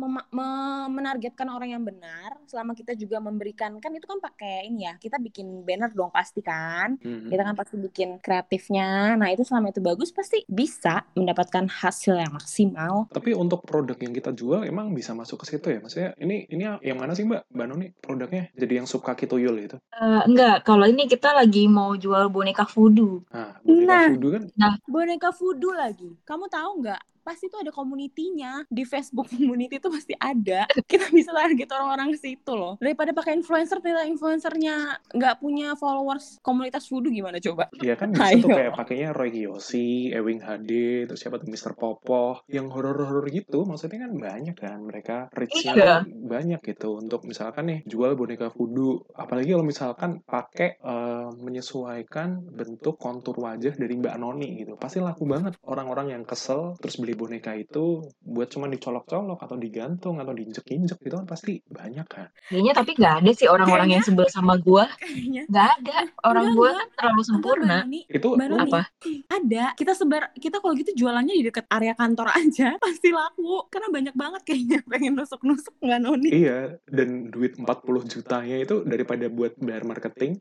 menargetkan 0.89 1.47
orang 1.47 1.69
yang 1.77 1.83
benar, 1.85 2.39
selama 2.49 2.73
kita 2.73 2.97
juga 2.97 3.21
memberikan 3.21 3.68
kan 3.77 3.93
itu 3.93 4.09
kan 4.09 4.17
pakai 4.17 4.65
ini 4.65 4.89
ya, 4.89 4.97
kita 4.97 5.21
bikin 5.21 5.61
banner 5.61 5.93
dong 5.93 6.09
pasti 6.09 6.41
kan, 6.41 6.97
Mhm. 6.97 7.29
kita 7.29 7.41
kan 7.45 7.53
pasti 7.53 7.77
bikin 7.77 8.17
kreatifnya. 8.17 9.13
Nah 9.13 9.29
itu 9.29 9.45
selama 9.45 9.69
itu 9.69 9.77
bagus 9.79 10.09
pasti 10.09 10.41
bisa 10.49 11.05
mendapatkan 11.13 11.69
hasil 11.69 12.17
yang 12.17 12.33
maksimal. 12.33 13.05
Tapi 13.13 13.37
untuk 13.37 13.61
produk 13.61 13.93
yang 14.01 14.17
kita 14.17 14.33
jual 14.33 14.65
emang 14.65 14.89
bisa 14.97 15.13
masuk 15.13 15.45
ke 15.45 15.53
situ 15.53 15.67
ya? 15.69 15.79
Maksudnya 15.79 16.09
ini 16.17 16.49
ini 16.49 16.65
yang 16.81 16.97
mana 16.97 17.13
sih 17.13 17.29
Mbak? 17.29 17.53
Mbak 17.53 17.65
Noni 17.69 17.87
produknya 18.01 18.49
jadi 18.57 18.81
yang 18.81 18.89
sub 18.89 19.05
kaki 19.05 19.29
tuyul 19.29 19.53
itu. 19.61 19.77
Eh, 19.93 20.21
enggak, 20.25 20.65
kalau 20.65 20.89
ini 20.89 21.05
kita 21.05 21.35
lagi 21.37 21.69
mau 21.69 21.93
jual 21.93 22.31
boneka 22.33 22.65
voodoo. 22.65 23.21
Nah, 23.29 23.59
boneka 23.61 23.85
Nah. 23.85 24.05
voodoo 24.09 24.29
kan 24.33 24.43
Boneka 24.89 25.29
voodoo 25.35 25.73
lagi, 25.75 26.09
kamu 26.25 26.49
tahu 26.49 26.71
nggak? 26.81 27.01
Pasti 27.29 27.45
itu 27.45 27.61
ada 27.61 27.69
komunitinya 27.69 28.65
di 28.73 28.81
Facebook 28.89 29.29
community 29.29 29.77
itu 29.77 29.85
pasti 29.85 30.17
ada. 30.17 30.65
Kita 30.89 31.13
bisa 31.13 31.29
target 31.29 31.69
orang-orang 31.77 32.09
ke 32.09 32.17
situ 32.17 32.57
loh. 32.57 32.81
Daripada 32.81 33.13
pakai 33.13 33.37
influencer, 33.37 33.77
ternyata 33.85 34.09
influencernya 34.09 34.97
nggak 35.13 35.35
punya 35.37 35.77
followers 35.77 36.41
komunitas 36.41 36.89
voodoo 36.89 37.13
gimana 37.13 37.37
coba? 37.37 37.69
Iya 37.77 37.93
kan 37.93 38.17
bisa 38.17 38.33
tuh 38.41 38.49
Ayo. 38.49 38.57
kayak 38.57 38.73
pakainya 38.73 39.13
Roy 39.13 39.29
Kiyoshi, 39.29 40.09
Ewing 40.09 40.41
HD, 40.41 41.05
terus 41.05 41.21
siapa 41.21 41.37
tuh 41.37 41.45
Mr. 41.53 41.77
Popo, 41.77 42.41
yang 42.49 42.65
horor-horor 42.73 43.29
gitu, 43.29 43.61
maksudnya 43.61 44.09
kan 44.09 44.17
banyak 44.17 44.57
kan 44.57 44.81
mereka 44.81 45.29
reach-nya 45.29 45.77
Iya. 45.77 45.95
banyak 46.09 46.65
gitu 46.65 46.97
untuk 46.97 47.29
misalkan 47.29 47.69
nih 47.69 47.79
jual 47.85 48.17
boneka 48.17 48.49
voodoo, 48.49 49.05
apalagi 49.13 49.53
kalau 49.53 49.65
misalkan 49.69 50.25
pakai 50.25 50.81
eh, 50.81 51.27
menyesuaikan 51.37 52.41
bentuk 52.57 52.97
kontur 52.97 53.37
wajah 53.37 53.77
dari 53.77 53.93
Mbak 54.01 54.15
Noni 54.17 54.65
gitu, 54.65 54.73
pasti 54.81 54.97
laku 54.97 55.29
banget 55.29 55.53
orang-orang 55.69 56.17
yang 56.17 56.23
kesel 56.25 56.73
terus 56.81 56.97
beli 56.97 57.18
boneka 57.19 57.51
itu 57.59 58.07
buat 58.23 58.47
cuma 58.47 58.71
dicolok-colok 58.71 59.43
atau 59.43 59.59
digantung 59.59 60.23
atau 60.23 60.31
diinjek-injek 60.31 60.95
gitu 61.03 61.15
kan 61.19 61.27
pasti 61.27 61.59
banyak 61.67 62.07
kan. 62.07 62.31
Kayaknya 62.47 62.73
tapi 62.79 62.91
nggak 62.95 63.15
ada 63.19 63.31
sih 63.35 63.47
orang-orang 63.51 63.99
yang 63.99 64.03
sebel 64.07 64.31
sama 64.31 64.55
gua. 64.55 64.87
Kayaknya. 64.95 65.43
Nggak 65.51 65.69
ada. 65.83 65.97
Orang 66.23 66.55
gua 66.55 66.69
kan 66.79 66.87
terlalu 66.95 67.23
sempurna. 67.27 67.77
Itu 68.07 68.39
Noni, 68.39 68.71
Apa? 68.71 68.81
ada. 69.27 69.65
Kita 69.75 69.91
sebar, 69.91 70.31
kita 70.39 70.63
kalau 70.63 70.73
gitu 70.79 70.95
jualannya 70.95 71.35
di 71.35 71.43
dekat 71.43 71.67
area 71.67 71.91
kantor 71.93 72.31
aja 72.39 72.79
pasti 72.79 73.11
laku. 73.11 73.67
Karena 73.67 73.91
banyak 73.91 74.15
banget 74.15 74.41
kayaknya 74.47 74.79
pengen 74.87 75.19
nusuk-nusuk 75.19 75.75
Mbak 75.83 75.99
Noni. 75.99 76.29
Iya, 76.31 76.79
dan 76.87 77.27
duit 77.27 77.59
40 77.59 77.67
jutanya 78.07 78.55
itu 78.55 78.87
daripada 78.87 79.27
buat 79.27 79.59
bayar 79.59 79.83
marketing, 79.83 80.39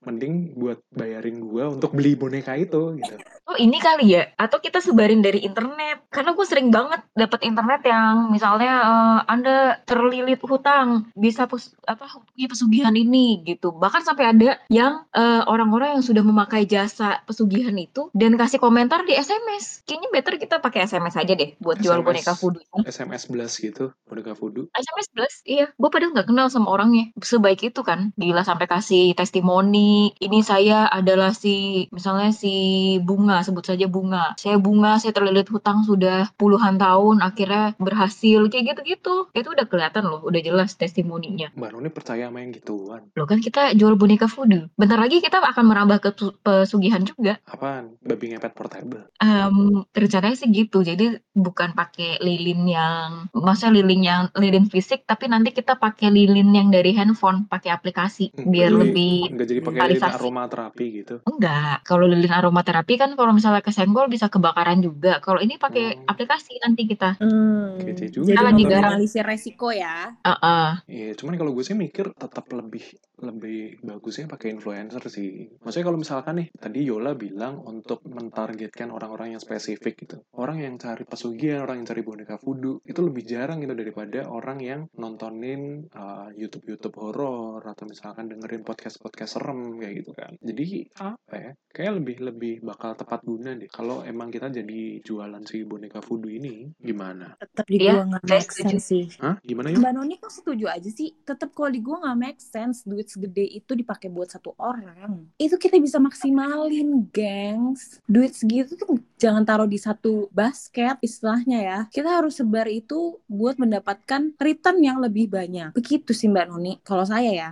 mending 0.00 0.56
buat 0.56 0.80
bayarin 0.92 1.44
gua 1.44 1.68
untuk 1.72 1.92
beli 1.92 2.16
boneka 2.16 2.56
itu 2.56 2.96
gitu. 2.96 3.14
Oh 3.50 3.58
ini 3.58 3.82
kali 3.82 4.14
ya? 4.14 4.30
Atau 4.38 4.62
kita 4.62 4.78
sebarin 4.78 5.26
dari 5.26 5.42
internet? 5.42 6.06
Karena 6.06 6.38
gue 6.38 6.46
sering 6.46 6.70
banget 6.70 7.02
dapat 7.18 7.42
internet 7.42 7.82
yang 7.82 8.30
misalnya 8.30 8.72
eh, 8.86 9.18
Anda 9.26 9.82
terlilit 9.82 10.38
hutang, 10.46 11.10
bisa 11.18 11.50
pus, 11.50 11.74
apa 11.82 12.06
punya 12.30 12.46
pesugihan 12.46 12.94
ini 12.94 13.42
gitu. 13.42 13.74
Bahkan 13.74 14.06
sampai 14.06 14.30
ada 14.30 14.50
yang 14.70 15.02
eh, 15.10 15.42
orang-orang 15.50 15.98
yang 15.98 16.04
sudah 16.06 16.22
memakai 16.22 16.62
jasa 16.62 17.26
pesugihan 17.26 17.74
itu 17.74 18.06
dan 18.14 18.38
kasih 18.38 18.62
komentar 18.62 19.02
di 19.02 19.18
SMS. 19.18 19.82
Kayaknya 19.82 20.08
better 20.14 20.34
kita 20.38 20.56
pakai 20.62 20.86
SMS 20.86 21.18
aja 21.18 21.34
deh 21.34 21.58
buat 21.58 21.82
jual 21.82 22.06
SMS. 22.06 22.06
boneka 22.06 22.32
voodoo. 22.38 22.78
SMS 22.86 23.22
blast 23.26 23.58
gitu, 23.58 23.90
boneka 24.06 24.38
voodoo. 24.38 24.70
SMS 24.78 25.10
plus, 25.10 25.34
iya. 25.42 25.66
Gue 25.74 25.90
padahal 25.90 26.14
nggak 26.14 26.30
kenal 26.30 26.46
sama 26.54 26.70
orangnya. 26.70 27.10
Sebaik 27.18 27.66
itu 27.66 27.82
kan. 27.82 28.14
Gila 28.14 28.46
sampai 28.46 28.70
kasih 28.70 29.18
testimoni. 29.18 29.89
Ini 30.16 30.38
saya 30.42 30.86
adalah 30.88 31.32
si, 31.32 31.86
misalnya 31.90 32.30
si 32.30 32.54
Bunga, 33.00 33.40
sebut 33.40 33.64
saja 33.64 33.86
Bunga. 33.86 34.34
Saya 34.36 34.56
Bunga, 34.56 34.96
saya 34.96 35.10
terlilit 35.10 35.48
hutang 35.48 35.82
sudah 35.82 36.30
puluhan 36.34 36.76
tahun, 36.76 37.20
akhirnya 37.20 37.74
berhasil. 37.76 38.46
Kayak 38.48 38.76
gitu-gitu. 38.76 39.28
Itu 39.32 39.48
udah 39.50 39.66
kelihatan 39.66 40.04
loh, 40.06 40.20
udah 40.22 40.40
jelas 40.40 40.74
testimoninya. 40.74 41.50
Mbak 41.54 41.70
Noni 41.72 41.88
percaya 41.88 42.26
sama 42.26 42.40
yang 42.40 42.52
gituan. 42.52 43.00
Loh 43.14 43.26
kan 43.26 43.38
kita 43.38 43.72
jual 43.74 43.94
boneka 43.94 44.26
voodoo. 44.26 44.68
Bentar 44.74 44.98
lagi 44.98 45.18
kita 45.18 45.40
akan 45.40 45.64
merambah 45.66 45.98
ke 46.00 46.10
pesugihan 46.40 47.02
juga. 47.02 47.38
Apaan? 47.46 47.96
Babi 48.00 48.32
ngepet 48.32 48.52
portable. 48.52 49.08
Em, 49.18 49.56
rencananya 49.90 50.36
sih 50.36 50.48
gitu. 50.48 50.80
Jadi 50.80 51.16
bukan 51.32 51.72
pakai 51.72 52.20
lilin 52.20 52.66
yang, 52.66 53.08
maksudnya 53.32 53.80
lilin 53.80 54.02
yang 54.02 54.22
lilin 54.34 54.66
fisik, 54.66 55.04
tapi 55.04 55.26
nanti 55.26 55.50
kita 55.50 55.76
pakai 55.76 56.10
lilin 56.10 56.50
yang 56.50 56.68
dari 56.68 56.92
handphone, 56.92 57.46
pakai 57.46 57.70
aplikasi 57.70 58.32
Hmm, 58.32 58.48
biar 58.48 58.70
jadi- 58.70 58.80
lebih 58.80 59.16
Nggak 59.30 59.46
jadi 59.46 59.60
pakai 59.60 59.79
lilin 59.82 59.96
Realisasi. 59.96 60.16
aromaterapi 60.16 60.86
gitu. 60.94 61.16
enggak. 61.22 61.82
Kalau 61.82 62.04
lilin 62.04 62.28
aromaterapi 62.28 62.94
kan 62.96 63.10
kalau 63.12 63.30
misalnya 63.30 63.60
kesenggol 63.60 64.06
bisa 64.06 64.26
kebakaran 64.26 64.78
juga. 64.78 65.18
Kalau 65.18 65.38
ini 65.38 65.56
pakai 65.56 65.96
Hmm. 65.96 66.04
aplikasi 66.06 66.58
nanti 66.58 66.84
kita. 66.84 67.16
Hmm, 67.16 67.78
Kece 67.78 68.10
juga. 68.10 68.30
jadi 68.30 68.42
Lagi 68.42 68.54
meminimalisir 68.60 69.22
resiko 69.22 69.68
ya. 69.68 70.14
Heeh. 70.20 70.68
Iya, 70.86 71.08
cuman 71.14 71.34
kalau 71.34 71.50
gue 71.50 71.62
sih 71.62 71.72
mikir 71.72 72.12
tetap 72.12 72.44
lebih 72.50 72.84
lebih 73.24 73.80
bagusnya 73.84 74.30
pakai 74.30 74.54
influencer 74.54 75.02
sih. 75.10 75.48
Maksudnya 75.60 75.86
kalau 75.86 75.98
misalkan 76.00 76.34
nih, 76.40 76.48
tadi 76.56 76.80
Yola 76.86 77.12
bilang 77.14 77.60
untuk 77.64 78.00
mentargetkan 78.06 78.88
orang-orang 78.90 79.36
yang 79.36 79.42
spesifik 79.42 80.06
gitu. 80.06 80.16
Orang 80.36 80.62
yang 80.62 80.80
cari 80.80 81.04
pesugihan, 81.04 81.64
orang 81.64 81.82
yang 81.82 81.88
cari 81.90 82.02
boneka 82.02 82.40
voodoo, 82.40 82.80
itu 82.86 83.00
lebih 83.02 83.22
jarang 83.26 83.60
gitu 83.60 83.74
daripada 83.76 84.26
orang 84.30 84.58
yang 84.62 84.80
nontonin 84.96 85.84
uh, 85.92 86.32
YouTube-YouTube 86.32 86.96
horor 86.96 87.60
atau 87.66 87.84
misalkan 87.84 88.30
dengerin 88.32 88.64
podcast-podcast 88.64 89.36
serem 89.36 89.78
kayak 89.78 89.94
gitu 90.02 90.12
kan. 90.16 90.32
Jadi 90.40 90.88
apa 90.96 91.34
ya? 91.36 91.52
Kayak 91.70 91.92
lebih 92.02 92.16
lebih 92.24 92.54
bakal 92.64 92.96
tepat 92.96 93.22
guna 93.22 93.54
deh. 93.54 93.70
Kalau 93.70 94.02
emang 94.02 94.32
kita 94.32 94.50
jadi 94.50 95.02
jualan 95.04 95.42
si 95.46 95.62
boneka 95.62 96.00
voodoo 96.02 96.30
ini, 96.30 96.70
gimana? 96.78 97.36
Tetap 97.36 97.66
di 97.66 97.76
gua 97.82 98.06
nggak 98.06 98.24
saya 98.24 98.40
make 98.40 98.50
sense 98.50 98.84
sih. 98.86 99.04
Hah? 99.20 99.36
Gimana 99.42 99.74
ya? 99.74 99.76
Mbak 99.78 99.92
Noni 99.94 100.14
kok 100.18 100.32
setuju 100.32 100.66
aja 100.70 100.90
sih? 100.90 101.12
Tetap 101.22 101.50
kalau 101.52 101.70
di 101.70 101.80
gua 101.82 102.02
nggak 102.06 102.18
make 102.18 102.40
sense 102.40 102.86
duit 102.86 103.09
segede 103.10 103.42
itu 103.42 103.74
dipakai 103.74 104.06
buat 104.06 104.30
satu 104.30 104.54
orang. 104.54 105.26
Itu 105.34 105.56
kita 105.56 105.76
bisa 105.76 105.98
maksimalin, 105.98 107.10
gengs. 107.10 107.98
Duit 108.06 108.32
segitu 108.32 108.78
tuh 108.78 108.86
jangan 109.16 109.42
taruh 109.42 109.66
di 109.66 109.76
satu 109.76 110.30
basket 110.30 110.96
istilahnya 111.00 111.58
ya. 111.60 111.78
Kita 111.88 112.22
harus 112.22 112.38
sebar 112.38 112.66
itu 112.66 113.18
buat 113.26 113.58
mendapatkan 113.58 114.38
return 114.38 114.78
yang 114.78 114.98
lebih 114.98 115.26
banyak. 115.26 115.74
Begitu 115.74 116.14
sih 116.14 116.30
Mbak 116.30 116.46
Noni. 116.46 116.72
Kalau 116.80 117.02
saya 117.02 117.30
ya. 117.30 117.50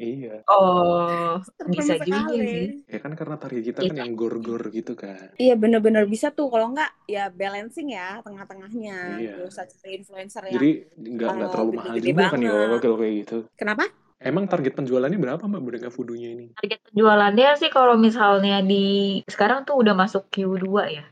Iya. 0.00 0.48
Oh, 0.50 1.38
Serem 1.46 1.70
bisa 1.70 1.94
juga 2.02 2.18
sih. 2.42 2.82
Ya 2.90 2.98
kan 2.98 3.12
karena 3.14 3.36
target 3.38 3.62
kita 3.70 3.78
Iya. 3.86 3.90
kan 3.94 3.96
yang 4.02 4.12
gor-gor 4.18 4.62
gitu 4.74 4.98
kan. 4.98 5.30
Iya 5.38 5.54
bener-bener 5.54 6.10
bisa 6.10 6.34
tuh. 6.34 6.50
Kalau 6.50 6.74
nggak 6.74 6.90
ya 7.06 7.30
balancing 7.30 7.94
ya 7.94 8.18
tengah-tengahnya. 8.26 8.98
Iya. 9.22 9.32
Gak 9.38 9.46
usah 9.46 9.64
cari 9.70 10.02
influencer 10.02 10.42
yang. 10.50 10.54
Jadi 10.58 10.70
nggak 10.98 11.28
nggak 11.30 11.48
eh, 11.48 11.52
terlalu 11.54 11.72
mahal 11.78 11.94
juga 11.94 12.24
kan 12.26 12.40
ya 12.42 12.50
banget. 12.50 12.80
kalau 12.82 12.96
kayak 12.98 13.14
gitu. 13.22 13.38
Kenapa? 13.54 13.84
Emang 14.20 14.44
target 14.44 14.76
penjualannya 14.76 15.16
berapa 15.16 15.40
mbak 15.48 15.62
boneka 15.64 15.88
voodoo-nya 15.88 16.28
ini? 16.36 16.46
Target 16.52 16.92
penjualannya 16.92 17.56
sih 17.56 17.72
kalau 17.72 17.96
misalnya 17.96 18.60
di 18.60 19.16
sekarang 19.24 19.64
tuh 19.64 19.80
udah 19.80 19.96
masuk 19.96 20.28
Q2 20.28 20.68
ya. 20.92 21.04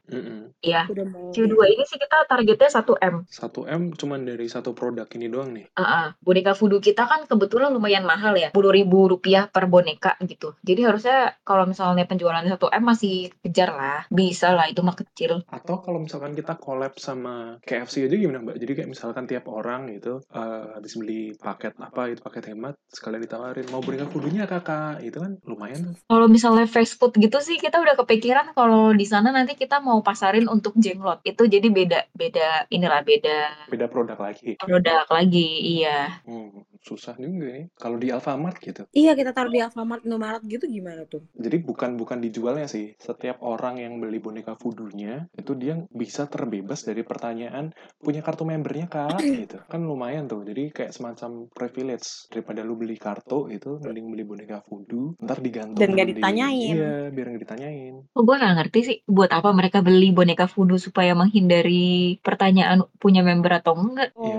Iya. 0.60 0.84
Udah 0.92 1.06
mau. 1.08 1.32
Q2 1.32 1.56
ini 1.72 1.88
sih 1.88 1.96
kita 1.96 2.28
targetnya 2.28 2.68
1M. 2.68 3.24
1M 3.24 3.82
cuman 3.96 4.20
dari 4.28 4.44
satu 4.52 4.76
produk 4.76 5.08
ini 5.16 5.32
doang 5.32 5.56
nih. 5.56 5.72
Heeh. 5.72 6.06
boneka 6.20 6.52
voodoo 6.52 6.84
kita 6.84 7.08
kan 7.08 7.24
kebetulan 7.24 7.72
lumayan 7.72 8.04
mahal 8.04 8.36
ya. 8.36 8.52
ribu 8.52 9.08
rupiah 9.08 9.48
per 9.48 9.64
boneka 9.64 10.20
gitu. 10.28 10.52
Jadi 10.60 10.84
harusnya 10.84 11.32
kalau 11.48 11.64
misalnya 11.64 12.04
penjualannya 12.04 12.60
1M 12.60 12.84
masih 12.84 13.32
kejar 13.40 13.72
lah. 13.72 14.04
Bisa 14.12 14.52
lah 14.52 14.68
itu 14.68 14.84
mah 14.84 14.92
kecil. 14.92 15.48
Atau 15.48 15.80
kalau 15.80 16.04
misalkan 16.04 16.36
kita 16.36 16.60
collab 16.60 17.00
sama 17.00 17.56
KFC 17.64 18.04
aja 18.04 18.16
gimana 18.20 18.44
mbak? 18.44 18.60
Jadi 18.60 18.72
kayak 18.76 18.90
misalkan 18.92 19.24
tiap 19.24 19.48
orang 19.48 19.88
gitu 19.96 20.20
eh, 20.28 20.64
habis 20.76 20.92
beli 21.00 21.32
paket 21.40 21.72
apa 21.80 22.12
itu 22.12 22.20
paket 22.20 22.52
hemat 22.52 22.76
sekalian 22.98 23.22
ditawarin 23.22 23.70
mau 23.70 23.78
boneka 23.78 24.10
voodoo-nya 24.10 24.50
kakak 24.50 25.06
itu 25.06 25.22
kan 25.22 25.38
lumayan 25.46 25.80
tuh. 25.86 25.94
Kalau 26.10 26.26
misalnya 26.26 26.66
fast 26.66 26.98
food 26.98 27.14
gitu 27.14 27.38
sih 27.38 27.56
kita 27.62 27.78
udah 27.78 27.94
kepikiran 27.94 28.50
kalau 28.58 28.90
di 28.90 29.06
sana 29.06 29.30
nanti 29.30 29.54
kita 29.54 29.78
mau 29.78 30.02
pasarin 30.02 30.50
untuk 30.50 30.74
jenglot. 30.74 31.22
Itu 31.22 31.46
jadi 31.46 31.70
beda 31.70 32.10
beda 32.12 32.66
inilah 32.74 33.00
beda 33.06 33.70
Beda 33.70 33.86
produk 33.86 34.18
lagi. 34.18 34.58
produk 34.58 35.06
lagi. 35.06 35.48
Iya. 35.78 36.26
Hmm, 36.26 36.67
susah 36.82 37.14
juga 37.18 37.50
nih. 37.50 37.66
Kalau 37.74 37.96
di 37.98 38.08
Alfamart 38.12 38.58
gitu. 38.62 38.82
Iya 38.94 39.12
kita 39.18 39.34
taruh 39.34 39.52
di 39.52 39.60
Alfamart, 39.60 40.02
Indomaret 40.06 40.42
gitu 40.46 40.64
gimana 40.66 41.04
tuh? 41.04 41.22
Jadi 41.34 41.56
bukan 41.62 41.98
bukan 41.98 42.18
dijualnya 42.22 42.66
sih. 42.70 42.94
Setiap 42.98 43.42
orang 43.42 43.80
yang 43.82 43.98
beli 43.98 44.18
boneka 44.22 44.54
voodoo-nya 44.56 45.26
itu 45.34 45.52
dia 45.58 45.76
bisa 45.92 46.26
terbebas 46.30 46.86
dari 46.86 47.02
pertanyaan 47.02 47.74
punya 48.00 48.22
kartu 48.22 48.46
membernya 48.46 48.86
kak 48.88 49.18
gitu. 49.44 49.58
Kan 49.66 49.84
lumayan 49.84 50.30
tuh. 50.30 50.46
Jadi 50.46 50.70
kayak 50.72 50.94
semacam 50.94 51.50
privilege 51.52 52.28
daripada 52.32 52.62
lu 52.62 52.78
beli 52.78 52.96
kartu 52.96 53.50
itu 53.50 53.78
mending 53.82 54.06
beli 54.08 54.24
boneka 54.24 54.62
voodoo 54.66 55.14
ntar 55.22 55.38
digantung 55.42 55.78
Dan 55.78 55.94
di- 55.94 56.16
ditanyain. 56.16 56.74
Iya, 56.78 56.92
biar 57.12 57.26
nggak 57.34 57.42
ditanyain. 57.44 57.94
Oh, 58.14 58.22
gue 58.24 58.36
nggak 58.38 58.54
ngerti 58.58 58.78
sih 58.84 58.96
buat 59.04 59.30
apa 59.34 59.50
mereka 59.52 59.82
beli 59.84 60.10
boneka 60.14 60.46
voodoo 60.48 60.78
supaya 60.80 61.12
menghindari 61.12 62.18
pertanyaan 62.22 62.86
punya 62.98 63.20
member 63.26 63.52
atau 63.60 63.74
enggak. 63.76 64.10
Oh. 64.16 64.37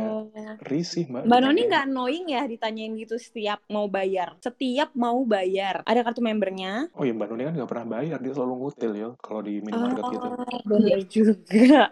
Risih 0.59 1.07
mbak. 1.07 1.23
Mbak 1.23 1.39
Noni 1.39 1.51
ditanyain. 1.55 1.69
nggak 1.71 1.83
annoying 1.87 2.25
ya 2.27 2.41
ditanyain 2.43 2.93
gitu 2.99 3.15
setiap 3.15 3.59
mau 3.71 3.87
bayar? 3.87 4.35
Setiap 4.43 4.91
mau 4.95 5.19
bayar. 5.23 5.81
Ada 5.87 6.03
kartu 6.03 6.19
membernya? 6.19 6.91
Oh 6.95 7.07
iya 7.07 7.15
Mbak 7.15 7.27
Noni 7.31 7.43
kan 7.47 7.53
nggak 7.55 7.69
pernah 7.69 7.87
bayar 7.87 8.17
dia 8.19 8.33
selalu 8.35 8.53
ngutil 8.59 8.91
ya 8.95 9.09
kalau 9.23 9.39
di 9.39 9.63
minimarket 9.63 10.03
gitu. 10.11 10.27
Oh, 10.27 10.61
bener 10.67 10.99
juga. 11.07 11.33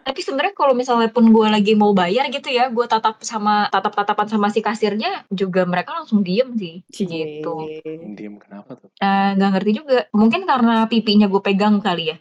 Tapi 0.04 0.20
sebenarnya 0.20 0.54
kalau 0.56 0.74
misalnya 0.76 1.10
pun 1.12 1.32
gue 1.32 1.48
lagi 1.48 1.74
mau 1.80 1.96
bayar 1.96 2.28
gitu 2.28 2.52
ya, 2.52 2.68
gue 2.68 2.86
tatap 2.86 3.24
sama 3.24 3.72
tatap-tatapan 3.72 4.28
sama 4.28 4.48
si 4.52 4.60
kasirnya 4.60 5.24
juga 5.32 5.64
mereka 5.64 5.96
langsung 5.96 6.20
diem 6.22 6.52
sih. 6.60 6.84
Gitu. 6.92 7.56
Diem 8.16 8.36
kenapa 8.42 8.76
tuh? 8.76 8.92
Eh, 9.00 9.30
nggak 9.40 9.50
ngerti 9.56 9.72
juga. 9.80 9.98
Mungkin 10.12 10.44
karena 10.44 10.84
pipinya 10.92 11.32
gue 11.32 11.42
pegang 11.42 11.80
kali 11.80 12.12
ya. 12.12 12.18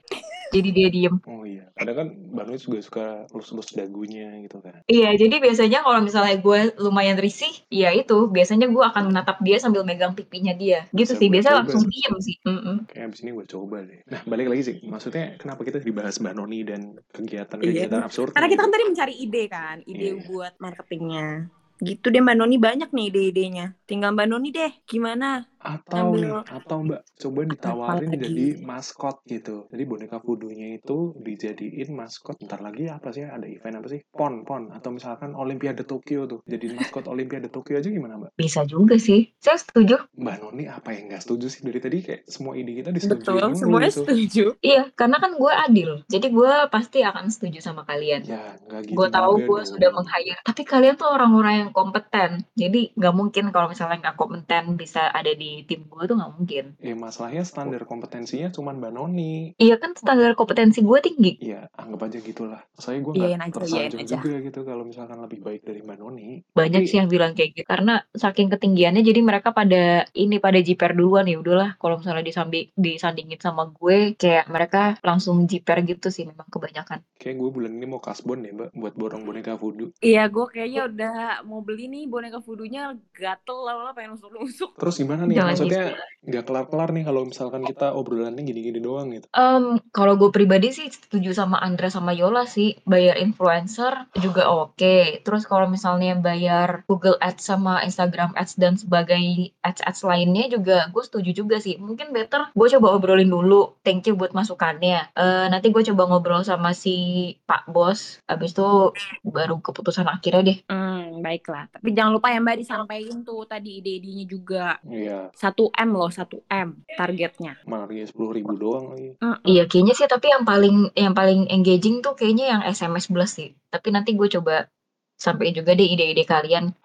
Jadi 0.52 0.68
dia 0.70 0.88
diem. 0.88 1.16
Oh 1.26 1.42
iya. 1.42 1.66
Kadang 1.74 1.96
kan 1.96 2.08
Noni 2.14 2.56
juga 2.56 2.78
suka 2.80 3.06
lus-lus 3.34 3.74
dagunya 3.74 4.30
gitu 4.42 4.62
kan. 4.62 4.80
Iya, 4.86 5.14
jadi 5.18 5.42
biasanya 5.42 5.82
kalau 5.82 6.00
misalnya 6.00 6.36
gue 6.38 6.60
lumayan 6.78 7.18
risih, 7.18 7.50
ya 7.68 7.90
itu 7.90 8.30
biasanya 8.30 8.70
gue 8.70 8.84
akan 8.84 9.10
menatap 9.10 9.42
dia 9.42 9.58
sambil 9.58 9.82
megang 9.82 10.14
pipinya 10.14 10.54
dia. 10.54 10.86
Gitu 10.94 11.12
Bisa 11.12 11.18
sih, 11.18 11.28
biasanya 11.28 11.66
langsung 11.66 11.84
sih. 11.84 11.90
diem 11.90 12.16
sih. 12.22 12.36
Mm-mm. 12.46 12.76
Kayak 12.88 13.04
abis 13.10 13.20
ini 13.26 13.30
gue 13.34 13.46
coba 13.46 13.76
deh. 13.82 14.00
Nah, 14.06 14.20
balik 14.24 14.46
lagi 14.52 14.62
sih. 14.62 14.76
Maksudnya 14.86 15.34
kenapa 15.36 15.60
kita 15.66 15.82
dibahas 15.82 16.16
Mbak 16.22 16.34
Noni 16.38 16.60
dan 16.62 16.80
kegiatan-kegiatan 17.10 18.00
absurd? 18.02 18.32
Karena 18.32 18.48
kita 18.48 18.60
kan 18.62 18.72
tadi 18.72 18.84
mencari 18.86 19.14
ide 19.18 19.44
kan, 19.50 19.76
ide 19.84 20.06
Iya. 20.06 20.14
buat 20.30 20.52
marketingnya. 20.62 21.50
Gitu 21.76 22.08
deh 22.08 22.24
Mbak 22.24 22.36
Noni 22.40 22.56
banyak 22.56 22.88
nih 22.88 23.06
ide-idenya. 23.12 23.66
Tinggal 23.84 24.16
Mbak 24.16 24.26
Noni 24.32 24.48
deh, 24.48 24.72
gimana? 24.88 25.44
Atau 25.66 26.14
Ambil- 26.14 26.22
nih, 26.22 26.32
atau 26.46 26.76
Mbak, 26.82 27.00
coba 27.18 27.40
ditawarin 27.46 28.10
lagi? 28.12 28.22
jadi 28.22 28.46
maskot 28.62 29.16
gitu. 29.26 29.56
Jadi 29.72 29.82
boneka 29.82 30.18
voodoo-nya 30.22 30.78
itu 30.78 31.12
dijadiin 31.18 31.90
maskot. 31.90 32.38
Ntar 32.42 32.62
lagi 32.62 32.86
apa 32.86 33.10
sih? 33.10 33.26
Ada 33.26 33.46
event 33.50 33.82
apa 33.82 33.88
sih? 33.90 34.00
PON, 34.14 34.46
PON. 34.46 34.70
Atau 34.70 34.94
misalkan 34.94 35.32
Olimpiade 35.34 35.82
Tokyo 35.82 36.26
tuh. 36.26 36.40
Jadi 36.46 36.70
maskot 36.72 37.10
Olimpiade 37.10 37.48
Tokyo 37.50 37.78
aja 37.78 37.88
gimana 37.88 38.20
Mbak? 38.20 38.30
Bisa 38.38 38.62
juga 38.62 38.96
sih. 39.00 39.32
Saya 39.40 39.58
setuju. 39.58 39.98
Mbak 40.14 40.36
Noni 40.42 40.64
apa 40.68 40.92
yang 40.92 41.10
nggak 41.10 41.22
setuju 41.22 41.46
sih? 41.48 41.60
Dari 41.64 41.78
tadi 41.80 41.98
kayak 42.02 42.22
semua 42.28 42.54
ide 42.54 42.72
kita 42.76 42.90
disetujui 42.92 43.22
Betul, 43.22 43.50
mulu 43.50 43.56
semuanya 43.58 43.90
gitu. 43.90 44.00
setuju. 44.04 44.44
Iya, 44.60 44.82
karena 44.92 45.16
kan 45.18 45.32
gue 45.34 45.52
adil. 45.52 45.90
Jadi 46.06 46.26
gue 46.30 46.52
pasti 46.68 46.98
akan 47.00 47.26
setuju 47.28 47.58
sama 47.58 47.82
kalian. 47.82 48.22
Ya, 48.26 48.54
nggak 48.66 48.80
gitu 48.90 48.96
gue 48.96 49.08
tahu 49.08 49.32
gue 49.46 49.62
sudah 49.64 49.88
meng-hire 49.92 50.38
tapi 50.42 50.62
kalian 50.66 50.98
tuh 50.98 51.08
orang-orang 51.08 51.54
yang 51.62 51.70
kompeten 51.70 52.42
jadi 52.52 52.90
nggak 52.92 53.14
mungkin 53.14 53.44
kalau 53.54 53.70
misalnya 53.70 54.02
nggak 54.02 54.18
kompeten 54.18 54.74
bisa 54.74 55.08
ada 55.08 55.30
di 55.30 55.55
di 55.56 55.64
tim 55.64 55.88
gue 55.88 56.02
tuh 56.04 56.16
nggak 56.20 56.32
mungkin. 56.36 56.64
Ya 56.78 56.92
masalahnya 56.92 57.42
standar 57.48 57.88
kompetensinya 57.88 58.52
cuma 58.52 58.76
Mbak 58.76 58.92
Noni. 58.92 59.56
Iya 59.56 59.80
kan 59.80 59.96
standar 59.96 60.36
kompetensi 60.36 60.84
gue 60.84 60.98
tinggi. 61.00 61.32
Iya, 61.40 61.72
anggap 61.72 62.12
aja 62.12 62.18
gitulah. 62.20 62.60
Saya 62.76 63.00
gue 63.00 63.12
nggak 63.16 63.56
tersanjung 63.56 64.04
aja. 64.04 64.16
juga 64.20 64.36
gitu 64.44 64.60
kalau 64.62 64.84
misalkan 64.84 65.18
lebih 65.24 65.40
baik 65.40 65.64
dari 65.64 65.80
Mbak 65.80 65.96
Noni. 65.96 66.44
Banyak 66.52 66.84
Tapi- 66.84 66.90
sih 66.90 66.96
yang 67.00 67.08
bilang 67.08 67.32
kayak 67.32 67.56
gitu 67.56 67.64
karena 67.64 68.04
saking 68.12 68.52
ketinggiannya 68.52 69.00
jadi 69.00 69.20
mereka 69.24 69.56
pada 69.56 70.04
ini 70.12 70.36
pada 70.36 70.60
jiper 70.60 70.92
duluan 70.92 71.24
ya 71.24 71.40
udahlah 71.40 71.80
kalau 71.80 71.96
misalnya 71.96 72.24
disambi 72.26 72.68
disandingin 72.76 73.40
sama 73.40 73.72
gue 73.72 74.12
kayak 74.14 74.50
mereka 74.52 74.98
langsung 75.00 75.46
jiper 75.46 75.80
gitu 75.86 76.12
sih 76.12 76.28
memang 76.28 76.46
kebanyakan. 76.52 77.00
Kayak 77.16 77.36
gue 77.40 77.50
bulan 77.50 77.72
ini 77.72 77.86
mau 77.86 78.02
kasbon 78.02 78.44
ya 78.44 78.52
Mbak, 78.52 78.70
buat 78.76 78.94
borong 78.98 79.22
boneka 79.24 79.56
voodoo. 79.56 79.94
Iya, 80.02 80.28
gue 80.28 80.46
kayaknya 80.50 80.82
udah 80.90 81.14
mau 81.46 81.62
beli 81.62 81.86
nih 81.86 82.04
boneka 82.06 82.42
voodoo-nya 82.42 82.92
gatel 83.14 83.58
lah, 83.62 83.74
lah 83.80 83.92
pengen 83.94 84.16
nusuk-nusuk. 84.18 84.76
Terus 84.76 84.94
gimana 84.98 85.24
nih? 85.24 85.35
Jangan 85.36 85.52
Maksudnya 85.52 85.84
nggak 86.26 86.42
kelar-kelar 86.42 86.90
nih 86.90 87.04
kalau 87.06 87.22
misalkan 87.22 87.62
kita 87.62 87.94
obrolannya 87.94 88.42
gini-gini 88.42 88.82
doang 88.82 89.14
gitu. 89.14 89.30
Em, 89.30 89.78
kalau 89.94 90.18
gue 90.18 90.34
pribadi 90.34 90.74
sih 90.74 90.90
setuju 90.90 91.30
sama 91.30 91.62
Andra 91.62 91.86
sama 91.86 92.10
Yola 92.10 92.50
sih 92.50 92.74
bayar 92.82 93.14
influencer 93.22 94.10
juga 94.18 94.50
oke. 94.50 95.22
Terus 95.22 95.46
kalau 95.46 95.70
misalnya 95.70 96.18
bayar 96.18 96.82
Google 96.90 97.14
Ads 97.22 97.46
sama 97.46 97.78
Instagram 97.86 98.34
Ads 98.34 98.58
dan 98.58 98.74
sebagai 98.74 99.54
ads-ads 99.62 100.02
lainnya 100.02 100.50
juga 100.50 100.90
gue 100.90 101.02
setuju 101.06 101.30
juga 101.30 101.62
sih. 101.62 101.78
Mungkin 101.78 102.10
better 102.10 102.50
gue 102.50 102.68
coba 102.74 102.98
obrolin 102.98 103.30
dulu. 103.30 103.78
Thank 103.86 104.10
you 104.10 104.18
buat 104.18 104.34
masukannya. 104.34 105.14
Eh, 105.14 105.46
nanti 105.46 105.70
gue 105.70 105.82
coba 105.94 106.10
ngobrol 106.10 106.42
sama 106.42 106.74
si 106.74 107.38
Pak 107.46 107.70
Bos. 107.70 108.18
Abis 108.26 108.50
itu 108.50 108.90
baru 109.22 109.62
keputusan 109.62 110.10
akhirnya 110.10 110.42
deh. 110.42 110.58
Hmm, 110.66 111.05
baiklah. 111.20 111.68
Tapi 111.72 111.88
jangan 111.92 112.12
lupa 112.16 112.32
ya 112.32 112.38
Mbak 112.40 112.56
disampaikan 112.60 113.18
tuh 113.22 113.44
tadi 113.44 113.80
ide-idenya 113.80 114.24
juga. 114.24 114.66
Iya, 114.86 115.30
1M 115.32 115.88
loh, 115.92 116.10
1M 116.10 116.68
targetnya. 116.96 117.52
malah 117.68 117.88
sepuluh 118.06 118.32
ribu 118.36 118.56
doang 118.56 118.96
lagi. 118.96 119.16
Mm-mm. 119.20 119.44
Iya 119.44 119.64
kayaknya 119.68 119.94
sih 119.96 120.08
tapi 120.08 120.32
yang 120.32 120.44
paling 120.44 120.90
yang 120.96 121.14
paling 121.14 121.48
engaging 121.52 122.00
tuh 122.00 122.16
kayaknya 122.16 122.56
yang 122.56 122.62
SMS 122.66 123.08
Blast 123.12 123.38
sih. 123.38 123.52
Tapi 123.70 123.88
nanti 123.92 124.16
gue 124.16 124.28
coba 124.28 124.68
sampein 125.16 125.56
juga 125.56 125.72
deh 125.72 125.88
ide-ide 125.88 126.24
kalian. 126.28 126.76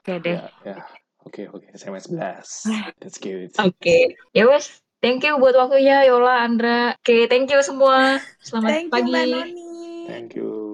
Oke 0.00 0.22
deh. 0.22 0.38
Ya, 0.40 0.48
ya. 0.64 0.76
Oke, 1.26 1.50
oke. 1.50 1.66
SMS 1.74 2.06
blast. 2.06 2.70
That's 3.02 3.18
good. 3.24 3.50
Oke, 3.58 4.14
ya 4.30 4.46
wes. 4.46 4.70
Thank 5.02 5.26
you 5.26 5.36
buat 5.42 5.58
waktunya 5.58 6.06
Yola, 6.08 6.46
Andra. 6.46 6.96
Oke, 7.02 7.26
thank 7.28 7.50
you 7.50 7.60
semua. 7.60 8.22
Selamat 8.40 8.70
Thank 8.70 8.86
you 8.88 8.94
pagi. 8.94 9.12
Mbak 9.12 9.24
Noni. 9.28 9.70
Thank 10.08 10.30
you. 10.38 10.65